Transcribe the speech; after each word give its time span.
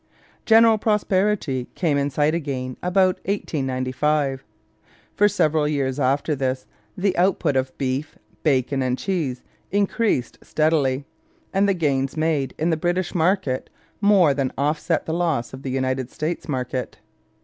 General 0.47 0.79
prosperity 0.79 1.69
came 1.75 1.95
in 1.95 2.09
sight 2.09 2.33
again 2.33 2.75
about 2.81 3.17
1895. 3.25 4.43
For 5.15 5.27
several 5.29 5.67
years 5.67 5.99
after 5.99 6.33
this 6.35 6.65
the 6.97 7.15
output 7.15 7.55
of 7.55 7.77
beef, 7.77 8.17
bacon, 8.41 8.81
and 8.81 8.97
cheese 8.97 9.43
increased 9.71 10.39
steadily, 10.41 11.05
and 11.53 11.69
the 11.69 11.75
gains 11.75 12.17
made 12.17 12.55
in 12.57 12.71
the 12.71 12.77
British 12.77 13.13
market 13.13 13.69
more 14.01 14.33
than 14.33 14.51
offset 14.57 15.05
the 15.05 15.13
loss 15.13 15.53
of 15.53 15.61
the 15.61 15.69
United 15.69 16.09
States 16.09 16.47
market. 16.47 16.97